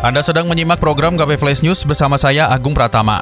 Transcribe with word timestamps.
Anda 0.00 0.24
sedang 0.24 0.48
menyimak 0.48 0.80
program 0.80 1.12
KP 1.20 1.36
Flash 1.36 1.60
News 1.60 1.84
bersama 1.84 2.16
saya 2.16 2.48
Agung 2.48 2.72
Pratama. 2.72 3.20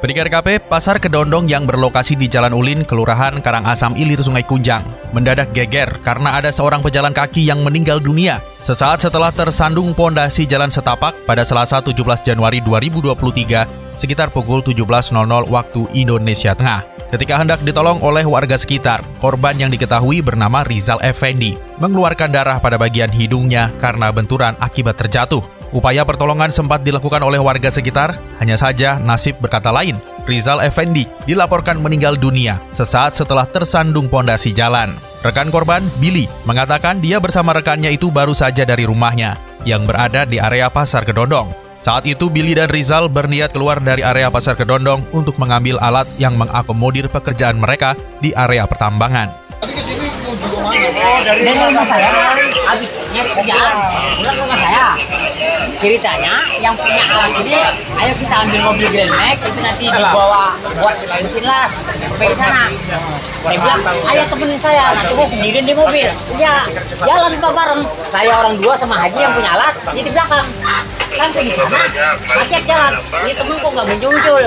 Pendengar 0.00 0.32
KP, 0.32 0.64
pasar 0.64 0.96
kedondong 0.96 1.44
yang 1.44 1.68
berlokasi 1.68 2.16
di 2.16 2.24
Jalan 2.24 2.56
Ulin, 2.56 2.88
Kelurahan 2.88 3.36
Karangasam 3.44 3.92
Ilir, 4.00 4.24
Sungai 4.24 4.40
Kunjang, 4.40 4.80
mendadak 5.12 5.52
geger 5.52 6.00
karena 6.00 6.40
ada 6.40 6.48
seorang 6.48 6.80
pejalan 6.80 7.12
kaki 7.12 7.44
yang 7.44 7.60
meninggal 7.60 8.00
dunia 8.00 8.40
sesaat 8.64 9.04
setelah 9.04 9.28
tersandung 9.28 9.92
pondasi 9.92 10.48
jalan 10.48 10.72
setapak 10.72 11.12
pada 11.28 11.44
Selasa 11.44 11.84
17 11.84 12.00
Januari 12.24 12.64
2023 12.64 14.00
sekitar 14.00 14.32
pukul 14.32 14.64
17.00 14.64 15.12
waktu 15.52 15.80
Indonesia 15.92 16.56
Tengah. 16.56 17.12
Ketika 17.12 17.44
hendak 17.44 17.60
ditolong 17.60 18.00
oleh 18.00 18.24
warga 18.24 18.56
sekitar, 18.56 19.04
korban 19.20 19.60
yang 19.60 19.68
diketahui 19.68 20.24
bernama 20.24 20.64
Rizal 20.64 20.96
Effendi 21.04 21.60
mengeluarkan 21.76 22.32
darah 22.32 22.56
pada 22.56 22.80
bagian 22.80 23.12
hidungnya 23.12 23.68
karena 23.84 24.08
benturan 24.08 24.56
akibat 24.64 24.96
terjatuh. 24.96 25.44
Upaya 25.76 26.08
pertolongan 26.08 26.48
sempat 26.48 26.80
dilakukan 26.80 27.20
oleh 27.20 27.36
warga 27.36 27.68
sekitar, 27.68 28.16
hanya 28.40 28.56
saja 28.56 28.96
nasib 28.96 29.36
berkata 29.44 29.68
lain. 29.68 30.00
Rizal 30.24 30.64
Effendi 30.64 31.04
dilaporkan 31.28 31.76
meninggal 31.76 32.16
dunia 32.16 32.56
sesaat 32.72 33.12
setelah 33.12 33.44
tersandung 33.44 34.08
pondasi 34.08 34.56
jalan. 34.56 34.96
Rekan 35.20 35.52
korban, 35.52 35.84
Billy, 36.00 36.32
mengatakan 36.48 37.04
dia 37.04 37.20
bersama 37.20 37.52
rekannya 37.52 37.92
itu 37.92 38.08
baru 38.08 38.32
saja 38.32 38.64
dari 38.64 38.88
rumahnya 38.88 39.36
yang 39.68 39.84
berada 39.84 40.24
di 40.24 40.40
area 40.40 40.72
Pasar 40.72 41.04
Kedondong. 41.04 41.52
Saat 41.84 42.08
itu 42.08 42.32
Billy 42.32 42.56
dan 42.56 42.72
Rizal 42.72 43.12
berniat 43.12 43.52
keluar 43.52 43.76
dari 43.76 44.00
area 44.00 44.32
Pasar 44.32 44.56
Kedondong 44.56 45.04
untuk 45.12 45.36
mengambil 45.36 45.76
alat 45.84 46.08
yang 46.16 46.40
mengakomodir 46.40 47.12
pekerjaan 47.12 47.60
mereka 47.60 47.92
di 48.24 48.32
area 48.32 48.64
pertambangan. 48.64 49.45
Dari 51.26 51.52
rumah 51.52 51.86
saya 51.86 52.10
habisnya 52.66 53.22
kerjaan 53.22 53.74
pulang 54.18 54.36
rumah 54.40 54.58
saya. 54.58 54.84
Ceritanya 55.76 56.34
yang 56.58 56.74
punya 56.74 57.04
alat 57.04 57.32
ini 57.44 57.56
ayo 58.00 58.12
kita 58.16 58.34
ambil 58.48 58.60
mobil 58.72 58.88
Grand 58.88 59.12
Max 59.12 59.36
itu 59.44 59.60
nanti 59.60 59.84
dibawa 59.92 60.56
buat 60.80 60.96
mesin 61.20 61.44
las 61.44 61.72
sampai 61.76 62.26
ke 62.32 62.36
sana. 62.36 62.64
Saya 63.44 63.56
bilang 63.60 63.80
ayo 63.84 64.22
temenin 64.32 64.60
saya 64.60 64.84
nanti 64.90 65.12
saya 65.12 65.28
sendirian 65.28 65.64
di 65.68 65.74
mobil. 65.76 66.08
Ya 66.40 66.64
jalan 67.04 67.32
pak 67.36 67.52
bareng. 67.52 67.82
Saya 68.08 68.32
orang 68.40 68.54
dua 68.56 68.74
sama 68.78 68.96
Haji 68.96 69.18
yang 69.20 69.34
punya 69.36 69.50
alat 69.52 69.74
dia 69.92 70.02
di 70.02 70.12
belakang. 70.12 70.46
Sampai 71.16 71.48
di 71.48 71.52
sana 71.52 71.80
macet 72.36 72.62
jalan. 72.64 72.92
Ini 73.24 73.32
temen 73.36 73.56
kok 73.56 73.70
nggak 73.72 73.86
muncul 73.88 74.10
muncul 74.12 74.44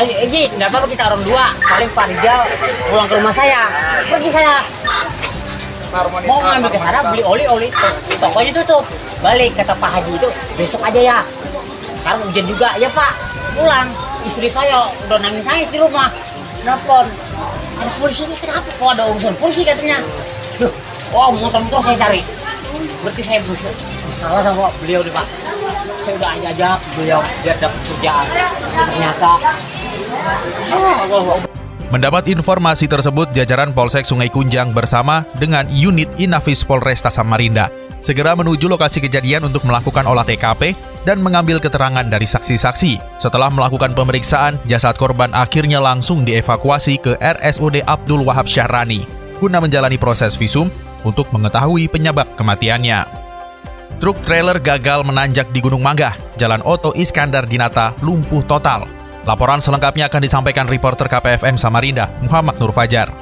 Ayo, 0.00 0.12
Haji 0.24 0.42
nggak 0.56 0.68
apa-apa 0.68 0.86
kita 0.92 1.02
orang 1.08 1.22
dua. 1.24 1.44
Paling 1.56 1.90
Pak 1.96 2.06
Rizal 2.12 2.40
pulang 2.88 3.08
ke 3.08 3.14
rumah 3.16 3.34
saya. 3.34 3.62
Pergi 4.08 4.30
saya 4.32 4.60
mau 6.26 6.38
ngambil 6.40 6.70
ke 6.70 6.78
sana 6.78 7.00
beli 7.10 7.22
oli 7.26 7.44
oli. 7.50 7.68
Tokonya 8.22 8.52
tutup 8.62 8.84
balik 9.20 9.54
kata 9.58 9.74
Pak 9.76 9.90
Haji 9.98 10.10
itu. 10.16 10.28
Besok 10.56 10.82
aja 10.86 11.00
ya. 11.00 11.18
Sekarang 12.00 12.22
hujan 12.26 12.44
juga. 12.46 12.68
Ya 12.78 12.88
Pak. 12.90 13.12
Pulang. 13.58 13.88
Istri 14.20 14.52
saya 14.52 14.84
udah 15.08 15.18
nangis 15.18 15.42
nangis 15.42 15.68
di 15.72 15.78
rumah. 15.80 16.12
Nelfon 16.60 17.08
ada 17.80 17.90
polisi 17.96 18.28
ini 18.28 18.36
kenapa? 18.36 18.68
Kok 18.76 18.90
ada 18.92 19.08
urusan 19.08 19.32
polisi 19.40 19.64
katanya? 19.64 19.96
Duh, 20.60 20.72
oh 21.16 21.32
motor-motor 21.32 21.80
saya 21.80 21.96
cari. 21.96 22.20
Berarti 23.00 23.22
saya 23.24 23.40
bers- 23.40 23.80
bersalah 24.04 24.44
sama 24.44 24.68
beliau 24.84 25.00
nih 25.00 25.08
Pak. 25.16 25.26
Saya 26.04 26.14
udah 26.20 26.28
ajak 26.36 26.78
beliau 26.92 27.20
biar 27.40 27.56
dapat 27.56 27.80
kerjaan. 27.88 28.26
Ternyata 28.92 29.30
oh, 30.76 30.94
Allah, 31.08 31.20
Allah. 31.24 31.59
Mendapat 31.90 32.30
informasi 32.30 32.86
tersebut, 32.86 33.34
jajaran 33.34 33.74
Polsek 33.74 34.06
Sungai 34.06 34.30
Kunjang 34.30 34.70
bersama 34.70 35.26
dengan 35.34 35.66
unit 35.66 36.06
Inafis 36.22 36.62
Polresta 36.62 37.10
Samarinda 37.10 37.66
segera 38.00 38.32
menuju 38.32 38.70
lokasi 38.70 39.02
kejadian 39.04 39.50
untuk 39.50 39.66
melakukan 39.68 40.08
olah 40.08 40.24
TKP 40.24 40.72
dan 41.04 41.20
mengambil 41.20 41.60
keterangan 41.60 42.06
dari 42.06 42.24
saksi-saksi. 42.24 43.20
Setelah 43.20 43.52
melakukan 43.52 43.92
pemeriksaan, 43.92 44.56
jasad 44.64 44.96
korban 44.96 45.34
akhirnya 45.36 45.82
langsung 45.82 46.24
dievakuasi 46.24 46.96
ke 47.02 47.12
RSUD 47.20 47.84
Abdul 47.84 48.24
Wahab 48.24 48.48
Syahrani 48.48 49.20
guna 49.40 49.56
menjalani 49.58 49.96
proses 49.96 50.36
visum 50.36 50.68
untuk 51.02 51.32
mengetahui 51.32 51.88
penyebab 51.88 52.28
kematiannya. 52.36 53.08
Truk 53.98 54.20
trailer 54.20 54.60
gagal 54.60 55.00
menanjak 55.02 55.48
di 55.48 55.64
Gunung 55.64 55.80
Manggah, 55.80 56.12
Jalan 56.36 56.60
Oto 56.60 56.92
Iskandar 56.92 57.48
Dinata 57.48 57.96
lumpuh 58.04 58.44
total. 58.44 58.99
Laporan 59.28 59.60
selengkapnya 59.60 60.08
akan 60.08 60.22
disampaikan 60.24 60.64
reporter 60.64 61.04
KPFM 61.04 61.60
Samarinda, 61.60 62.08
Muhammad 62.24 62.56
Nur 62.56 62.72
Fajar. 62.72 63.12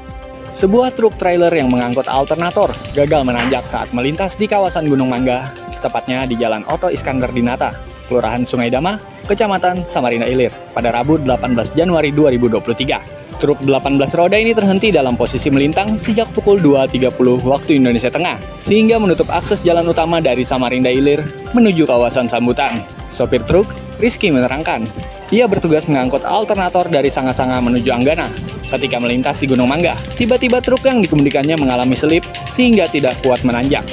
Sebuah 0.47 0.95
truk 0.95 1.19
trailer 1.19 1.51
yang 1.51 1.69
mengangkut 1.75 2.07
alternator 2.07 2.71
gagal 2.95 3.27
menanjak 3.27 3.67
saat 3.67 3.91
melintas 3.91 4.39
di 4.39 4.47
kawasan 4.47 4.87
Gunung 4.87 5.11
Mangga, 5.11 5.51
tepatnya 5.83 6.23
di 6.25 6.39
Jalan 6.39 6.63
Oto 6.71 6.87
Iskandar 6.87 7.35
Dinata, 7.35 7.75
Kelurahan 8.07 8.47
Sungai 8.47 8.71
Dama, 8.71 8.97
Kecamatan 9.27 9.91
Samarinda 9.91 10.31
Ilir, 10.31 10.55
pada 10.71 10.95
Rabu 10.95 11.19
18 11.19 11.75
Januari 11.75 12.15
2023. 12.15 13.19
Truk 13.43 13.59
18 13.63 13.99
roda 14.19 14.35
ini 14.35 14.51
terhenti 14.51 14.91
dalam 14.95 15.15
posisi 15.15 15.51
melintang 15.51 15.95
sejak 15.95 16.31
pukul 16.35 16.59
2.30 16.63 17.43
waktu 17.43 17.79
Indonesia 17.79 18.11
Tengah, 18.11 18.39
sehingga 18.63 19.03
menutup 19.03 19.31
akses 19.31 19.63
jalan 19.67 19.87
utama 19.91 20.23
dari 20.23 20.47
Samarinda 20.47 20.91
Ilir 20.91 21.27
menuju 21.55 21.87
kawasan 21.87 22.31
Sambutan. 22.31 22.87
Sopir 23.11 23.43
truk, 23.47 23.67
Rizky 23.99 24.31
menerangkan, 24.35 24.87
ia 25.29 25.45
bertugas 25.45 25.85
mengangkut 25.85 26.25
alternator 26.25 26.89
dari 26.89 27.13
Sanga-Sanga 27.13 27.61
menuju 27.61 27.93
Anggana. 27.93 28.25
Ketika 28.69 29.01
melintas 29.01 29.41
di 29.41 29.49
Gunung 29.49 29.69
Mangga, 29.69 29.97
tiba-tiba 30.17 30.61
truk 30.61 30.85
yang 30.85 31.01
dikemudikannya 31.01 31.57
mengalami 31.57 31.97
selip 31.97 32.25
sehingga 32.49 32.89
tidak 32.89 33.17
kuat 33.25 33.41
menanjak. 33.45 33.85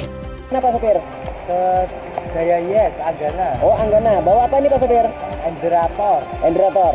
Kenapa 0.48 0.72
sopir? 0.72 0.96
Ke 1.48 1.60
Jaya 2.36 2.60
Yes, 2.64 2.92
Anggana. 3.00 3.56
Oh 3.64 3.72
Anggana, 3.76 4.20
bawa 4.20 4.48
apa 4.48 4.60
ini 4.60 4.68
Pak 4.68 4.80
sopir? 4.80 5.04
Enderator. 5.44 6.20
Enderator. 6.44 6.94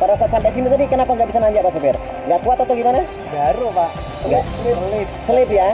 Pada 0.00 0.16
saat 0.16 0.30
sampai 0.32 0.50
sini 0.56 0.66
tadi 0.70 0.84
kenapa 0.88 1.12
nggak 1.12 1.28
bisa 1.30 1.38
nanjak 1.38 1.62
Pak 1.66 1.72
sopir? 1.74 1.94
Nggak 2.26 2.40
kuat 2.46 2.58
atau 2.62 2.74
gimana? 2.74 3.02
Baru 3.30 3.66
Pak. 3.74 3.90
Nggak 4.26 4.44
selip. 4.62 5.08
Selip 5.26 5.48
ya? 5.50 5.68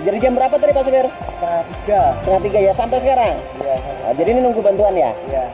Jadi 0.00 0.16
jam 0.16 0.32
berapa 0.32 0.54
tadi 0.56 0.72
Pak 0.72 0.84
sopir? 0.84 1.06
Setengah 1.08 1.62
tiga. 1.68 2.02
Setengah 2.20 2.40
tiga 2.44 2.58
ya 2.60 2.72
sampai 2.72 2.98
sekarang. 3.04 3.34
Iya. 3.60 3.76
jadi 4.16 4.28
ini 4.32 4.40
nunggu 4.44 4.60
bantuan 4.60 4.94
ya? 4.96 5.12
Iya. 5.28 5.44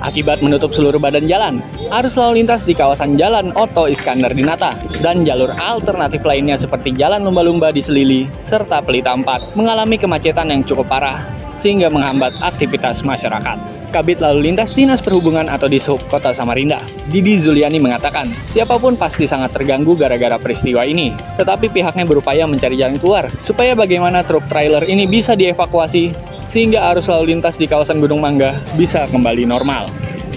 Akibat 0.00 0.40
menutup 0.40 0.72
seluruh 0.72 0.96
badan 0.96 1.28
jalan, 1.28 1.60
arus 1.92 2.16
lalu 2.16 2.40
lintas 2.40 2.64
di 2.64 2.72
kawasan 2.72 3.20
Jalan 3.20 3.52
Oto 3.52 3.84
Iskandar 3.84 4.32
Dinata 4.32 4.72
dan 5.04 5.28
jalur 5.28 5.52
alternatif 5.52 6.24
lainnya 6.24 6.56
seperti 6.56 6.96
Jalan 6.96 7.20
Lumba-Lumba 7.20 7.68
di 7.68 7.84
Selili 7.84 8.24
serta 8.40 8.80
Pelita 8.80 9.12
4 9.12 9.60
mengalami 9.60 10.00
kemacetan 10.00 10.48
yang 10.48 10.64
cukup 10.64 10.88
parah 10.88 11.20
sehingga 11.60 11.92
menghambat 11.92 12.32
aktivitas 12.40 13.04
masyarakat. 13.04 13.79
Kabit 13.90 14.22
Lalu 14.22 14.48
Lintas 14.48 14.72
Dinas 14.72 15.02
Perhubungan 15.02 15.50
atau 15.50 15.66
Dishub 15.66 15.98
Kota 16.06 16.30
Samarinda, 16.30 16.78
Didi 17.10 17.36
Zuliani 17.36 17.82
mengatakan, 17.82 18.30
siapa 18.46 18.78
pun 18.78 18.94
pasti 18.94 19.26
sangat 19.26 19.50
terganggu 19.50 19.98
gara-gara 19.98 20.38
peristiwa 20.38 20.86
ini. 20.86 21.12
Tetapi 21.34 21.68
pihaknya 21.68 22.06
berupaya 22.06 22.46
mencari 22.46 22.78
jalan 22.78 22.96
keluar 23.02 23.26
supaya 23.42 23.74
bagaimana 23.74 24.22
truk 24.22 24.46
trailer 24.46 24.86
ini 24.86 25.10
bisa 25.10 25.34
dievakuasi 25.34 26.14
sehingga 26.46 26.90
arus 26.94 27.06
lalu 27.06 27.34
lintas 27.34 27.58
di 27.58 27.70
kawasan 27.70 27.98
Gunung 27.98 28.22
Mangga 28.22 28.58
bisa 28.74 29.10
kembali 29.10 29.46
normal. 29.46 29.86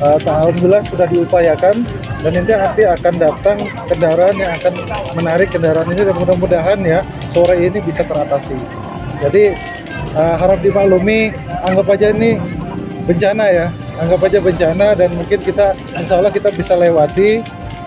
Uh, 0.02 0.18
Alhamdulillah 0.26 0.84
sudah 0.86 1.06
diupayakan 1.06 1.86
dan 2.26 2.32
nanti 2.34 2.52
nanti 2.54 2.82
akan 2.86 3.14
datang 3.22 3.58
kendaraan 3.86 4.36
yang 4.36 4.52
akan 4.58 4.74
menarik 5.16 5.54
kendaraan 5.54 5.88
ini 5.90 6.02
dan 6.02 6.16
mudah-mudahan 6.18 6.80
ya 6.82 7.00
sore 7.30 7.62
ini 7.62 7.78
bisa 7.82 8.02
teratasi. 8.02 8.58
Jadi 9.22 9.54
uh, 10.18 10.36
harap 10.38 10.60
dimaklumi, 10.62 11.34
anggap 11.64 11.88
aja 11.94 12.14
ini 12.14 12.38
bencana 13.04 13.46
ya, 13.52 13.68
anggap 14.00 14.20
aja 14.26 14.40
bencana 14.40 14.88
dan 14.96 15.10
mungkin 15.16 15.40
kita 15.40 15.76
insya 15.96 16.20
Allah 16.20 16.34
kita 16.34 16.50
bisa 16.52 16.74
lewati. 16.74 17.44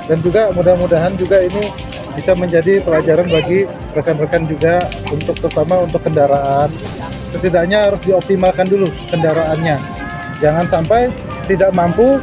Dan 0.07 0.23
juga 0.23 0.55
mudah-mudahan 0.55 1.19
juga 1.19 1.43
ini 1.43 1.67
bisa 2.15 2.31
menjadi 2.39 2.79
pelajaran 2.79 3.27
bagi 3.27 3.67
rekan-rekan 3.91 4.47
juga 4.47 4.79
untuk 5.11 5.35
terutama 5.35 5.83
untuk 5.83 5.99
kendaraan. 5.99 6.71
Setidaknya 7.27 7.91
harus 7.91 7.99
dioptimalkan 8.07 8.71
dulu 8.71 8.87
kendaraannya. 9.11 9.75
Jangan 10.39 10.63
sampai 10.71 11.11
tidak 11.51 11.75
mampu 11.75 12.23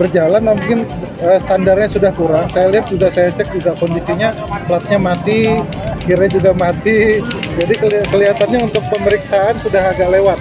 berjalan 0.00 0.40
nah 0.44 0.56
mungkin 0.56 0.88
eh, 1.20 1.36
standarnya 1.36 1.88
sudah 1.88 2.16
kurang. 2.16 2.48
Saya 2.48 2.72
lihat 2.72 2.88
juga 2.88 3.12
saya 3.12 3.28
cek 3.28 3.52
juga 3.52 3.76
kondisinya 3.76 4.32
platnya 4.64 4.96
mati 4.96 5.52
gearnya 6.08 6.30
juga 6.32 6.50
mati. 6.56 7.20
Jadi 7.60 7.74
keli- 7.76 8.08
kelihatannya 8.08 8.72
untuk 8.72 8.88
pemeriksaan 8.88 9.60
sudah 9.60 9.92
agak 9.92 10.16
lewat 10.16 10.40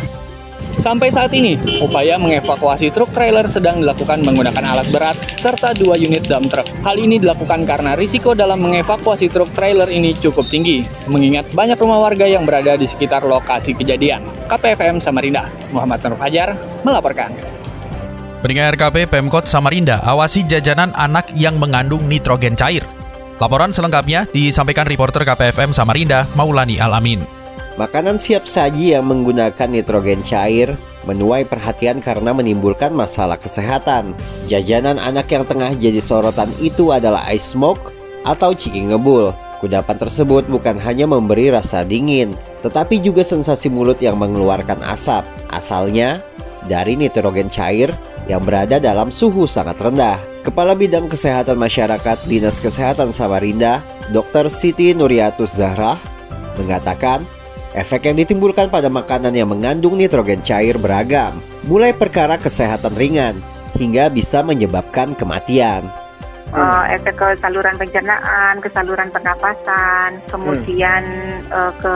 Sampai 0.86 1.10
saat 1.10 1.34
ini, 1.34 1.58
upaya 1.82 2.14
mengevakuasi 2.22 2.94
truk 2.94 3.10
trailer 3.10 3.50
sedang 3.50 3.82
dilakukan 3.82 4.22
menggunakan 4.22 4.62
alat 4.62 4.86
berat 4.94 5.18
serta 5.34 5.74
dua 5.74 5.98
unit 5.98 6.30
dump 6.30 6.54
truck. 6.54 6.70
Hal 6.86 7.02
ini 7.02 7.18
dilakukan 7.18 7.66
karena 7.66 7.98
risiko 7.98 8.38
dalam 8.38 8.62
mengevakuasi 8.62 9.34
truk 9.34 9.50
trailer 9.58 9.90
ini 9.90 10.14
cukup 10.14 10.46
tinggi, 10.46 10.86
mengingat 11.10 11.50
banyak 11.58 11.82
rumah 11.82 12.06
warga 12.06 12.30
yang 12.30 12.46
berada 12.46 12.78
di 12.78 12.86
sekitar 12.86 13.26
lokasi 13.26 13.74
kejadian. 13.74 14.22
KPFM 14.46 15.02
Samarinda, 15.02 15.50
Muhammad 15.74 16.06
Nur 16.06 16.22
Fajar 16.22 16.54
melaporkan. 16.86 17.34
Pendengar 18.46 18.78
RKP 18.78 19.10
Pemkot 19.10 19.50
Samarinda 19.50 20.06
awasi 20.06 20.46
jajanan 20.46 20.94
anak 20.94 21.34
yang 21.34 21.58
mengandung 21.58 22.06
nitrogen 22.06 22.54
cair. 22.54 22.86
Laporan 23.42 23.74
selengkapnya 23.74 24.30
disampaikan 24.30 24.86
reporter 24.86 25.26
KPFM 25.26 25.74
Samarinda, 25.74 26.30
Maulani 26.38 26.78
Alamin. 26.78 27.35
Makanan 27.76 28.24
siap 28.24 28.48
saji 28.48 28.96
yang 28.96 29.04
menggunakan 29.12 29.68
nitrogen 29.68 30.24
cair 30.24 30.80
menuai 31.04 31.44
perhatian 31.44 32.00
karena 32.00 32.32
menimbulkan 32.32 32.96
masalah 32.96 33.36
kesehatan. 33.36 34.16
Jajanan 34.48 34.96
anak 34.96 35.28
yang 35.28 35.44
tengah 35.44 35.76
jadi 35.76 36.00
sorotan 36.00 36.48
itu 36.64 36.96
adalah 36.96 37.28
ice 37.28 37.52
smoke 37.52 37.92
atau 38.24 38.56
ciki 38.56 38.96
ngebul. 38.96 39.36
Kudapan 39.60 40.00
tersebut 40.00 40.48
bukan 40.48 40.80
hanya 40.80 41.04
memberi 41.04 41.52
rasa 41.52 41.84
dingin, 41.84 42.32
tetapi 42.64 43.04
juga 43.04 43.28
sensasi 43.28 43.68
mulut 43.68 44.00
yang 44.00 44.16
mengeluarkan 44.24 44.80
asap. 44.88 45.28
Asalnya 45.52 46.24
dari 46.72 46.96
nitrogen 46.96 47.52
cair 47.52 47.92
yang 48.32 48.40
berada 48.48 48.80
dalam 48.80 49.12
suhu 49.12 49.44
sangat 49.44 49.76
rendah. 49.84 50.16
Kepala 50.48 50.80
Bidang 50.80 51.12
Kesehatan 51.12 51.60
Masyarakat 51.60 52.24
Dinas 52.24 52.64
Kesehatan 52.64 53.12
Samarinda, 53.12 53.84
Dr. 54.16 54.48
Siti 54.48 54.96
Nuriatus 54.96 55.60
Zahra, 55.60 56.00
mengatakan 56.56 57.28
Efek 57.76 58.08
yang 58.08 58.16
ditimbulkan 58.16 58.72
pada 58.72 58.88
makanan 58.88 59.36
yang 59.36 59.52
mengandung 59.52 60.00
nitrogen 60.00 60.40
cair 60.40 60.80
beragam, 60.80 61.36
mulai 61.68 61.92
perkara 61.92 62.40
kesehatan 62.40 62.96
ringan 62.96 63.36
hingga 63.76 64.08
bisa 64.08 64.40
menyebabkan 64.40 65.12
kematian. 65.12 65.84
Uh, 66.56 66.88
efek 66.88 67.20
ke 67.20 67.36
saluran 67.44 67.76
pencernaan, 67.76 68.64
ke 68.64 68.72
saluran 68.72 69.12
pernapasan, 69.12 70.24
kemudian 70.32 71.04
hmm. 71.04 71.52
uh, 71.52 71.74
ke 71.76 71.96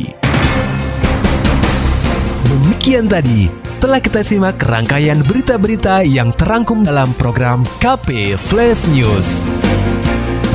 Demikian 2.47 3.03
tadi 3.05 3.67
telah 3.77 4.01
kita 4.01 4.25
simak 4.25 4.57
rangkaian 4.65 5.21
berita-berita 5.21 6.01
yang 6.01 6.33
terangkum 6.33 6.81
dalam 6.81 7.13
program 7.17 7.61
KP 7.77 8.33
Flash 8.37 8.89
News. 8.89 9.45